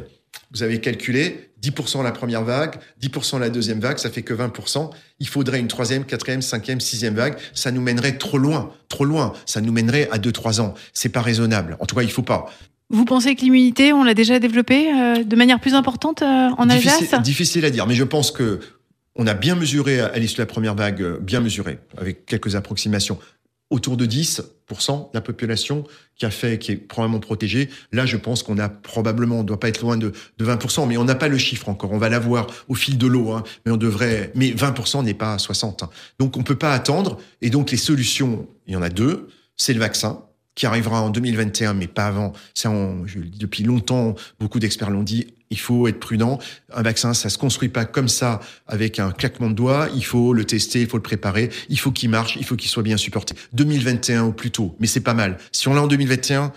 [0.52, 4.90] vous avez calculé 10% la première vague, 10% la deuxième vague, ça fait que 20%.
[5.18, 7.36] Il faudrait une troisième, quatrième, cinquième, sixième vague.
[7.54, 9.32] Ça nous mènerait trop loin, trop loin.
[9.46, 10.74] Ça nous mènerait à 2-3 ans.
[10.92, 11.76] C'est pas raisonnable.
[11.80, 12.50] En tout cas, il faut pas.
[12.88, 16.70] Vous pensez que l'immunité, on l'a déjà développée euh, de manière plus importante euh, en
[16.70, 17.20] Alsace?
[17.22, 18.60] Difficile à dire, mais je pense que
[19.16, 22.54] on a bien mesuré à l'issue de la première vague, euh, bien mesuré, avec quelques
[22.54, 23.18] approximations,
[23.70, 25.82] autour de 10% de la population
[26.14, 27.68] qui a fait, qui est probablement protégée.
[27.90, 30.86] Là, je pense qu'on a probablement, on ne doit pas être loin de, de 20%,
[30.86, 31.90] mais on n'a pas le chiffre encore.
[31.92, 35.38] On va l'avoir au fil de l'eau, hein, mais on devrait, mais 20% n'est pas
[35.38, 35.82] 60.
[35.82, 35.90] Hein.
[36.20, 37.18] Donc, on peut pas attendre.
[37.42, 39.28] Et donc, les solutions, il y en a deux.
[39.56, 40.22] C'est le vaccin
[40.56, 42.32] qui arrivera en 2021, mais pas avant.
[42.54, 42.72] Ça,
[43.04, 45.28] je le dis depuis longtemps, beaucoup d'experts l'ont dit.
[45.50, 46.40] Il faut être prudent.
[46.74, 49.88] Un vaccin, ça se construit pas comme ça avec un claquement de doigts.
[49.94, 52.68] Il faut le tester, il faut le préparer, il faut qu'il marche, il faut qu'il
[52.68, 53.36] soit bien supporté.
[53.52, 55.36] 2021 ou plus tôt, mais c'est pas mal.
[55.52, 56.52] Si on l'a en 2021,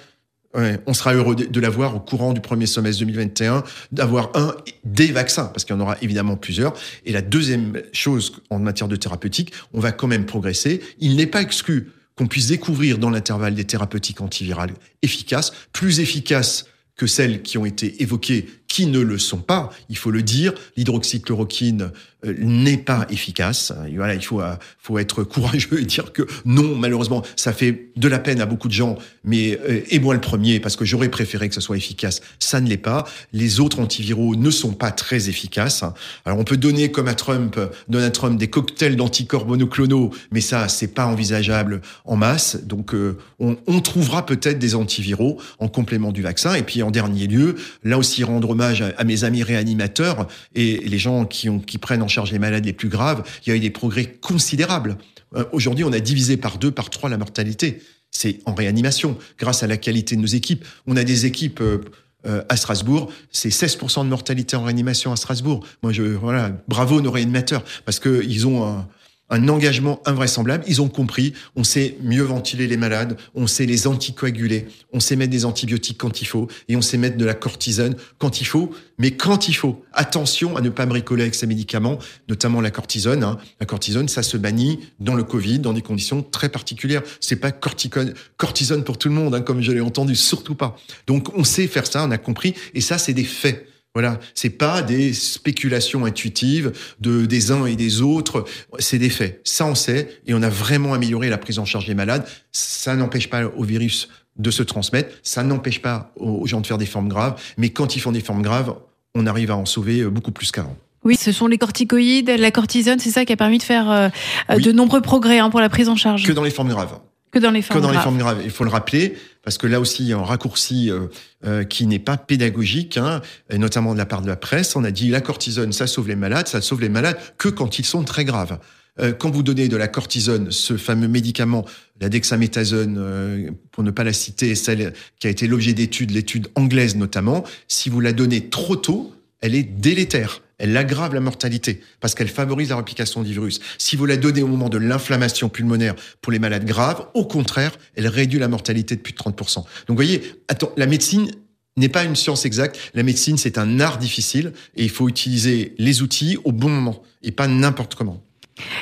[0.53, 5.45] on sera heureux de l'avoir au courant du premier semestre 2021, d'avoir un des vaccins,
[5.45, 6.73] parce qu'il y en aura évidemment plusieurs.
[7.05, 10.81] Et la deuxième chose en matière de thérapeutique, on va quand même progresser.
[10.99, 16.65] Il n'est pas exclu qu'on puisse découvrir dans l'intervalle des thérapeutiques antivirales efficaces, plus efficaces
[16.97, 20.53] que celles qui ont été évoquées qui ne le sont pas, il faut le dire,
[20.77, 21.91] l'hydroxychloroquine
[22.25, 23.73] euh, n'est pas efficace.
[23.95, 28.07] voilà, il faut, euh, faut être courageux et dire que non, malheureusement, ça fait de
[28.07, 31.09] la peine à beaucoup de gens, mais euh, et moi le premier, parce que j'aurais
[31.09, 33.05] préféré que ce soit efficace, ça ne l'est pas.
[33.33, 35.83] Les autres antiviraux ne sont pas très efficaces.
[36.25, 40.67] Alors on peut donner comme à Trump, Donald Trump, des cocktails d'anticorps monoclonaux, mais ça,
[40.67, 42.57] c'est pas envisageable en masse.
[42.65, 42.93] Donc
[43.39, 46.53] on, on trouvera peut-être des antiviraux en complément du vaccin.
[46.53, 51.25] Et puis en dernier lieu, là aussi rendre à, mes amis réanimateurs et les gens
[51.25, 53.23] qui, prennent en charge les malades les plus graves.
[53.45, 54.97] Il y a eu des progrès considérables.
[55.35, 57.81] Euh, aujourd'hui, on a divisé par deux, par trois la mortalité.
[58.11, 60.65] C'est en réanimation, grâce à la qualité de nos équipes.
[60.87, 61.81] On a des équipes euh,
[62.25, 65.65] euh, à Strasbourg, c'est 16% de mortalité en réanimation à Strasbourg.
[65.83, 68.87] Moi, je voilà, bravo nos réanimateurs parce que ils ont un,
[69.29, 70.63] un engagement invraisemblable.
[70.67, 75.15] Ils ont compris, on sait mieux ventiler les malades, on sait les anticoaguler, on sait
[75.15, 78.45] mettre des antibiotiques quand il faut, et on sait mettre de la cortisone quand il
[78.45, 79.83] faut, mais quand il faut.
[79.93, 83.23] Attention à ne pas bricoler avec ces médicaments, notamment la cortisone.
[83.23, 83.37] Hein.
[83.59, 87.03] La cortisone, ça se bannit dans le Covid, dans des conditions très particulières.
[87.19, 90.75] C'est pas cortisone, cortisone pour tout le monde, hein, comme je l'ai entendu, surtout pas.
[91.07, 93.68] Donc on sait faire ça, on a compris, et ça, c'est des faits.
[93.95, 98.45] Voilà, c'est pas des spéculations intuitives de des uns et des autres,
[98.77, 99.41] c'est des faits.
[99.43, 102.27] Ça on sait et on a vraiment amélioré la prise en charge des malades.
[102.51, 106.77] Ça n'empêche pas au virus de se transmettre, ça n'empêche pas aux gens de faire
[106.77, 108.75] des formes graves, mais quand ils font des formes graves,
[109.15, 110.77] on arrive à en sauver beaucoup plus qu'avant.
[111.03, 114.09] Oui, ce sont les corticoïdes, la cortisone, c'est ça qui a permis de faire euh,
[114.57, 116.23] de nombreux progrès hein, pour la prise en charge.
[116.25, 116.99] Que dans les formes graves.
[117.31, 117.99] Que dans les formes que dans graves.
[117.99, 118.41] les formes graves.
[118.43, 121.07] Il faut le rappeler, parce que là aussi, il y a un raccourci euh,
[121.45, 124.75] euh, qui n'est pas pédagogique, hein, et notamment de la part de la presse.
[124.75, 127.77] On a dit la cortisone, ça sauve les malades, ça sauve les malades que quand
[127.79, 128.57] ils sont très graves.
[128.99, 131.65] Euh, quand vous donnez de la cortisone, ce fameux médicament,
[132.01, 136.95] la dexaméthasone, pour ne pas la citer, celle qui a été l'objet d'études, l'étude anglaise
[136.95, 142.13] notamment, si vous la donnez trop tôt, elle est délétère elle aggrave la mortalité parce
[142.13, 143.59] qu'elle favorise la réplication du virus.
[143.77, 147.71] Si vous la donnez au moment de l'inflammation pulmonaire pour les malades graves, au contraire,
[147.95, 149.55] elle réduit la mortalité de plus de 30%.
[149.55, 151.31] Donc vous voyez, attends, la médecine
[151.77, 152.77] n'est pas une science exacte.
[152.93, 157.01] La médecine, c'est un art difficile et il faut utiliser les outils au bon moment
[157.23, 158.21] et pas n'importe comment.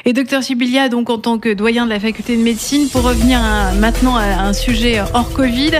[0.05, 3.41] Et docteur Sibilia, donc en tant que doyen de la faculté de médecine, pour revenir
[3.41, 5.71] à, maintenant à un sujet hors Covid,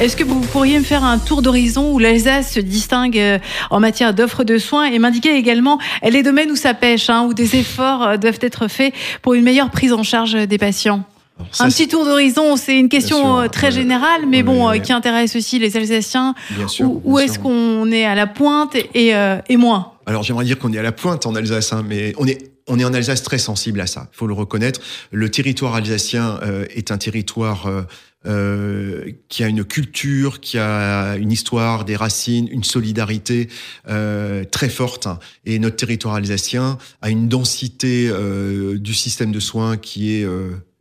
[0.00, 3.38] est-ce que vous pourriez me faire un tour d'horizon où l'Alsace se distingue euh,
[3.70, 7.34] en matière d'offres de soins et m'indiquer également les domaines où ça pêche, hein, où
[7.34, 11.04] des efforts euh, doivent être faits pour une meilleure prise en charge des patients
[11.50, 14.92] ça, un petit tour d'horizon, c'est une question sûr, euh, très générale, mais bon, qui
[14.92, 16.34] intéresse aussi les Alsaciens.
[16.50, 19.92] Bien sûr, où, où est-ce qu'on est à la pointe et, euh, et moins?
[20.06, 22.78] Alors j'aimerais dire qu'on est à la pointe en Alsace, hein, mais on est on
[22.78, 24.80] est en Alsace très sensible à ça, il faut le reconnaître.
[25.10, 27.82] Le territoire alsacien euh, est un territoire euh,
[28.26, 33.48] euh, qui a une culture, qui a une histoire, des racines, une solidarité
[33.90, 35.08] euh, très forte.
[35.44, 40.26] Et notre territoire alsacien a une densité euh, du système de soins qui est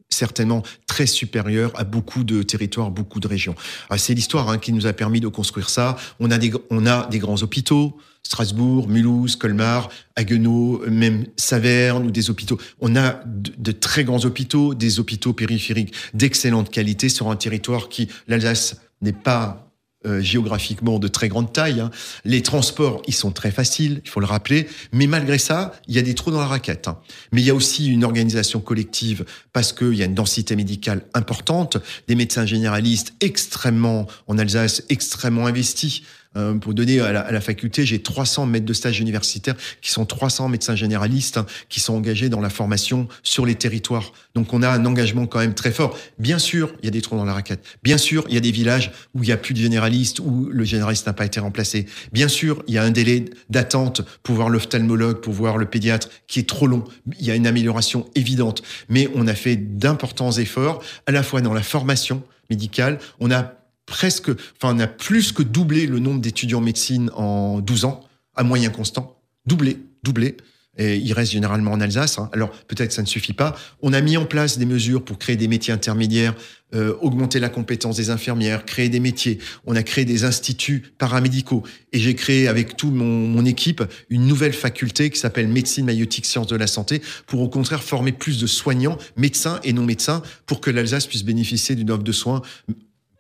[0.10, 3.56] certainement très supérieure à beaucoup de territoires, beaucoup de régions.
[3.98, 5.98] C'est l'histoire hein, qui nous a permis de construire ça.
[6.22, 12.12] On a des, on a des grands hôpitaux, Strasbourg, Mulhouse, Colmar, Haguenau, même Saverne ou
[12.12, 12.58] des hôpitaux.
[12.80, 18.08] On a de, très grands hôpitaux, des hôpitaux périphériques d'excellente qualité sur un territoire qui,
[18.28, 19.74] l'Alsace, n'est pas
[20.06, 21.80] euh, géographiquement de très grande taille.
[21.80, 21.90] Hein.
[22.26, 24.68] Les transports, ils sont très faciles, il faut le rappeler.
[24.92, 26.90] Mais malgré ça, il y a des trous dans la raquette.
[26.90, 26.98] Hein.
[27.32, 31.06] Mais il y a aussi une organisation collective parce qu'il y a une densité médicale
[31.14, 31.78] importante,
[32.10, 36.02] des médecins généralistes extrêmement, en Alsace, extrêmement investis.
[36.36, 39.92] Euh, pour donner à la, à la faculté, j'ai 300 maîtres de stage universitaires qui
[39.92, 44.14] sont 300 médecins généralistes hein, qui sont engagés dans la formation sur les territoires.
[44.36, 45.98] Donc on a un engagement quand même très fort.
[46.20, 47.64] Bien sûr, il y a des trous dans la raquette.
[47.84, 50.50] Bien sûr, il y a des villages où il y a plus de généralistes, où
[50.52, 51.86] le généraliste n'a pas été remplacé.
[52.12, 56.10] Bien sûr, il y a un délai d'attente pour voir l'ophtalmologue, pour voir le pédiatre
[56.28, 56.84] qui est trop long.
[57.20, 58.64] Il y a une amélioration évidente.
[58.90, 63.00] Mais on a fait d'importants efforts, à la fois dans la formation médicale.
[63.20, 63.54] On a
[63.86, 68.04] presque, enfin, on a plus que doublé le nombre d'étudiants en médecine en 12 ans,
[68.36, 69.20] à moyen constant.
[69.46, 70.38] Doublé, doublé.
[70.76, 72.18] Et il reste généralement en Alsace.
[72.18, 72.30] Hein.
[72.34, 73.56] Alors peut-être ça ne suffit pas.
[73.84, 76.34] On a mis en place des mesures pour créer des métiers intermédiaires,
[76.74, 79.38] euh, augmenter la compétence des infirmières, créer des métiers.
[79.68, 81.62] On a créé des instituts paramédicaux.
[81.92, 86.26] Et j'ai créé avec tout mon, mon, équipe une nouvelle faculté qui s'appelle médecine maïotique
[86.26, 90.24] sciences de la santé pour au contraire former plus de soignants, médecins et non médecins,
[90.48, 92.42] pour que l'Alsace puisse bénéficier d'une offre de soins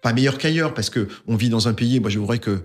[0.03, 1.99] pas meilleur qu'ailleurs parce que on vit dans un pays.
[1.99, 2.59] Moi, je voudrais que,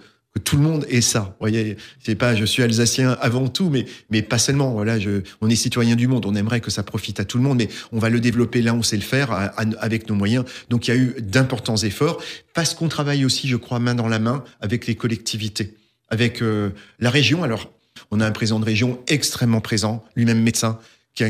[0.45, 1.21] tout le monde ait ça.
[1.21, 4.73] Vous voyez, c'est pas je suis alsacien avant tout, mais mais pas seulement.
[4.73, 6.27] Voilà, je, on est citoyen du monde.
[6.27, 8.73] On aimerait que ça profite à tout le monde, mais on va le développer là
[8.73, 10.45] on sait le faire avec nos moyens.
[10.69, 12.23] Donc il y a eu d'importants efforts
[12.55, 15.75] parce qu'on travaille aussi, je crois, main dans la main avec les collectivités,
[16.09, 16.71] avec euh,
[17.01, 17.43] la région.
[17.43, 17.73] Alors
[18.13, 20.79] on a un président de région extrêmement présent, lui-même médecin,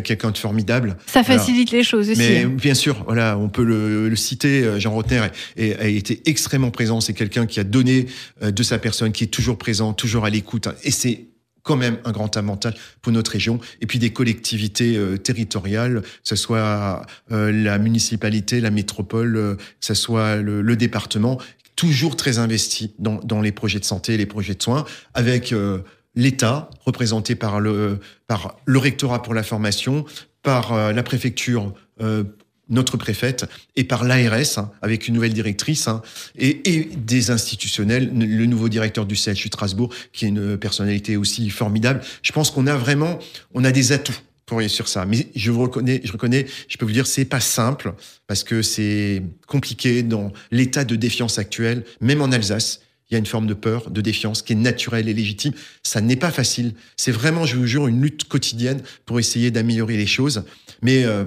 [0.00, 0.96] quelqu'un de formidable.
[1.06, 2.18] Ça facilite les choses aussi.
[2.18, 4.78] Mais bien sûr, voilà, on peut le, le citer.
[4.78, 5.20] Jean Rotner
[5.56, 7.00] a été extrêmement présent.
[7.00, 8.06] C'est quelqu'un qui a donné
[8.42, 10.68] euh, de sa personne, qui est toujours présent, toujours à l'écoute.
[10.84, 11.26] Et c'est
[11.62, 13.60] quand même un grand avantage pour notre région.
[13.80, 19.54] Et puis des collectivités euh, territoriales, que ce soit euh, la municipalité, la métropole, euh,
[19.54, 21.38] que ce soit le, le, département,
[21.78, 25.78] toujours très investi dans, dans, les projets de santé, les projets de soins, avec euh,
[26.18, 30.04] l'État, représenté par le, par le rectorat pour la formation,
[30.42, 32.24] par euh, la préfecture euh,
[32.68, 36.02] notre préfète et par l'ARS hein, avec une nouvelle directrice hein,
[36.36, 42.02] et, des institutionnels, le nouveau directeur du CHU Strasbourg qui est une personnalité aussi formidable.
[42.22, 43.20] Je pense qu'on a vraiment,
[43.54, 45.04] on a des atouts pour sur ça.
[45.06, 47.94] Mais je vous reconnais, je reconnais, je peux vous dire, c'est pas simple
[48.26, 52.80] parce que c'est compliqué dans l'état de défiance actuel, même en Alsace.
[53.10, 55.52] Il y a une forme de peur, de défiance qui est naturelle et légitime.
[55.82, 56.74] Ça n'est pas facile.
[56.96, 60.44] C'est vraiment, je vous jure, une lutte quotidienne pour essayer d'améliorer les choses.
[60.82, 61.24] Mais euh,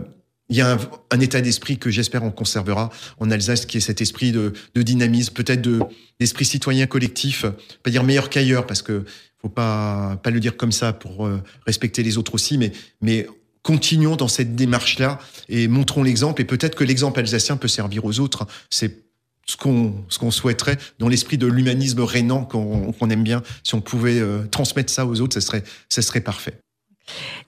[0.50, 0.78] il y a
[1.12, 5.34] un, état d'esprit que j'espère on conservera en Alsace, qui est cet esprit de, dynamisme,
[5.34, 5.80] peut-être de
[6.20, 7.46] d'esprit citoyen collectif,
[7.84, 9.06] pas dire meilleur qu'ailleurs, parce que
[9.42, 13.28] faut pas pas le dire comme ça pour euh, respecter les autres aussi, mais mais
[13.64, 16.42] continuons dans cette démarche-là et montrons l'exemple.
[16.42, 18.46] Et peut-être que l'exemple alsacien peut servir aux autres.
[18.70, 19.11] C'est
[19.52, 23.44] ce qu'on ce qu'on souhaiterait dans l'esprit de l'humanisme rénant qu'on aime bien.
[23.64, 26.58] Si on pouvait euh, transmettre ça aux autres, serait ce serait parfait.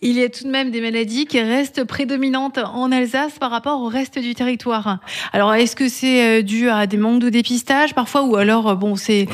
[0.01, 3.81] Il y a tout de même des maladies qui restent prédominantes en Alsace par rapport
[3.81, 4.99] au reste du territoire.
[5.31, 8.75] Alors, est-ce que c'est euh, dû à des manques de dépistage parfois, ou alors, euh,
[8.75, 9.27] bon, c'est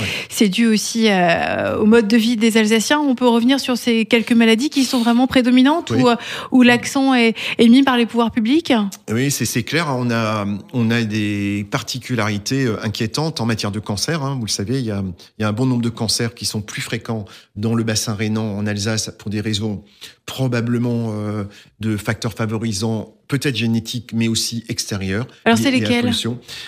[0.50, 3.00] dû aussi euh, au mode de vie des Alsaciens?
[3.00, 6.08] On peut revenir sur ces quelques maladies qui sont vraiment prédominantes ou
[6.52, 8.72] où, l'accent est, est, mis par les pouvoirs publics?
[9.10, 9.88] Oui, c'est clair.
[9.90, 14.24] On a, on a des particularités inquiétantes en matière de cancer.
[14.24, 14.36] Hein.
[14.40, 15.04] Vous le savez, il y, a,
[15.40, 18.14] il y a un bon nombre de cancers qui sont plus fréquents dans le bassin
[18.14, 19.84] rhénan en Alsace pour des raisons
[20.30, 21.44] probablement euh,
[21.80, 25.28] de facteurs favorisants, peut-être génétiques, mais aussi extérieurs.
[25.44, 26.12] Alors c'est lesquels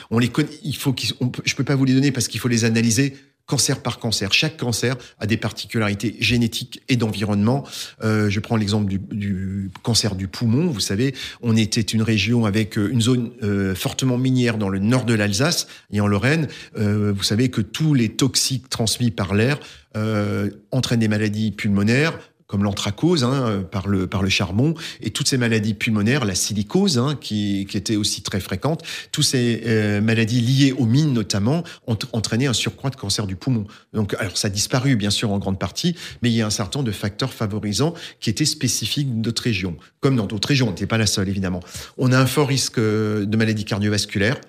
[0.09, 0.49] On les connaît.
[0.63, 1.13] Il faut qu'ils.
[1.45, 3.13] Je peux pas vous les donner parce qu'il faut les analyser
[3.51, 4.31] cancer par cancer.
[4.31, 7.65] Chaque cancer a des particularités génétiques et d'environnement.
[8.01, 10.67] Euh, je prends l'exemple du, du, cancer du poumon.
[10.67, 14.79] Vous savez, on était une région avec euh, une zone euh, fortement minière dans le
[14.79, 16.47] nord de l'Alsace et en Lorraine.
[16.77, 19.59] Euh, vous savez que tous les toxiques transmis par l'air
[20.71, 22.17] entraînent des maladies pulmonaires,
[22.51, 26.97] comme l'anthracose hein, par le par le charbon et toutes ces maladies pulmonaires, la silicose
[26.97, 28.83] hein, qui, qui était aussi très fréquente,
[29.13, 33.37] toutes ces euh, maladies liées aux mines notamment ont entraîné un surcroît de cancer du
[33.37, 33.65] poumon.
[33.93, 36.49] Donc alors ça a disparu bien sûr en grande partie, mais il y a un
[36.49, 40.67] certain nombre de facteurs favorisants qui étaient spécifiques de notre région, comme dans d'autres régions.
[40.67, 41.61] On n'était pas la seule évidemment.
[41.97, 44.41] On a un fort risque de maladies cardiovasculaires.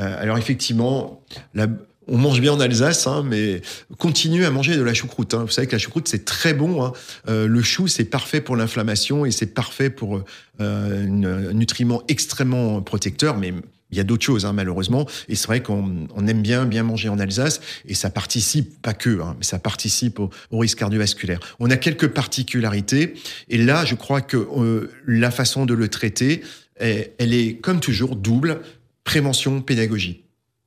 [0.00, 1.24] Euh, alors effectivement,
[1.54, 1.66] la,
[2.08, 3.60] on mange bien en Alsace, hein, mais
[3.98, 5.34] continuez à manger de la choucroute.
[5.34, 5.44] Hein.
[5.44, 6.84] Vous savez que la choucroute, c'est très bon.
[6.84, 6.92] Hein.
[7.28, 10.22] Euh, le chou, c'est parfait pour l'inflammation et c'est parfait pour
[10.60, 13.54] euh, un nutriment extrêmement protecteur, mais
[13.90, 15.06] il y a d'autres choses, hein, malheureusement.
[15.28, 19.20] Et c'est vrai qu'on aime bien bien manger en Alsace et ça participe, pas que,
[19.20, 21.40] hein, mais ça participe au, risque cardiovasculaire.
[21.60, 23.14] On a quelques particularités
[23.48, 26.42] et là, je crois que euh, la façon de le traiter,
[26.78, 28.60] elle est comme toujours double
[29.04, 30.21] prévention, pédagogie.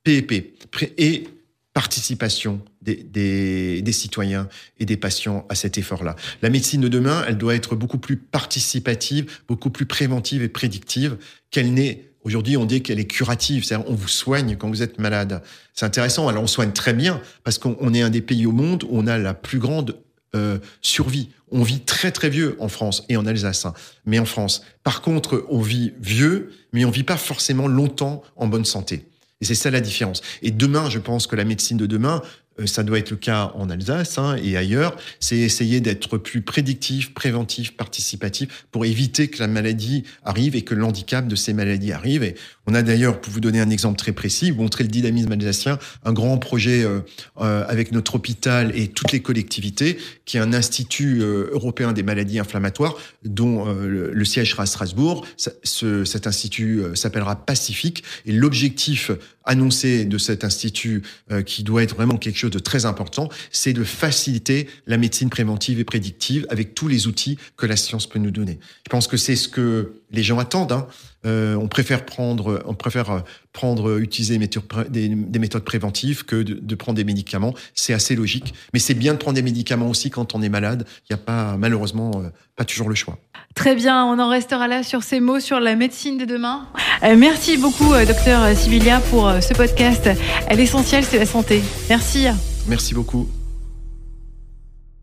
[0.06, 0.54] PEP
[0.98, 1.24] et
[1.72, 6.14] participation des, des, des, citoyens et des patients à cet effort-là.
[6.40, 11.18] La médecine de demain, elle doit être beaucoup plus participative, beaucoup plus préventive et prédictive
[11.50, 14.98] qu'elle n'est Aujourd'hui, on dit qu'elle est curative, c'est-à-dire on vous soigne quand vous êtes
[14.98, 15.42] malade.
[15.74, 16.26] C'est intéressant.
[16.26, 19.06] Alors on soigne très bien parce qu'on est un des pays au monde où on
[19.06, 19.96] a la plus grande
[20.34, 21.28] euh, survie.
[21.52, 23.74] On vit très très vieux en France et en Alsace, hein.
[24.06, 24.64] mais en France.
[24.82, 29.06] Par contre, on vit vieux, mais on vit pas forcément longtemps en bonne santé.
[29.40, 30.22] Et c'est ça la différence.
[30.42, 32.22] Et demain, je pense que la médecine de demain,
[32.64, 37.12] ça doit être le cas en Alsace hein, et ailleurs, c'est essayer d'être plus prédictif,
[37.12, 42.22] préventif, participatif pour éviter que la maladie arrive et que l'handicap de ces maladies arrive.
[42.22, 42.34] Et
[42.66, 46.12] on a d'ailleurs, pour vous donner un exemple très précis, montrer le dynamisme alsacien, un
[46.12, 47.00] grand projet euh,
[47.40, 52.38] euh, avec notre hôpital et toutes les collectivités, qui est un institut européen des maladies
[52.38, 55.26] inflammatoires, dont le, siège sera à Strasbourg.
[55.36, 59.10] ce, cet institut s'appellera Pacifique et l'objectif
[59.46, 61.02] annoncé de cet institut,
[61.44, 65.80] qui doit être vraiment quelque chose de très important, c'est de faciliter la médecine préventive
[65.80, 68.58] et prédictive avec tous les outils que la science peut nous donner.
[68.84, 70.72] Je pense que c'est ce que les gens attendent.
[70.72, 70.86] Hein.
[71.26, 77.04] Euh, on préfère prendre, on préfère prendre, utiliser des, méthodes préventives que de, prendre des
[77.04, 77.54] médicaments.
[77.74, 80.86] C'est assez logique, mais c'est bien de prendre des médicaments aussi quand on est malade.
[81.08, 83.18] Il n'y a pas, malheureusement, euh, pas toujours le choix.
[83.54, 86.68] Très bien, on en restera là sur ces mots sur la médecine de demain.
[87.02, 90.08] Euh, merci beaucoup, docteur Sibilia, pour ce podcast.
[90.50, 91.62] L'essentiel, c'est la santé.
[91.88, 92.26] Merci.
[92.68, 93.28] Merci beaucoup.